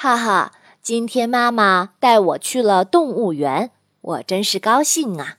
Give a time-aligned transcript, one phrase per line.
[0.00, 5.38] 哈哈今天妈妈带我去了动物园我真是高兴啊。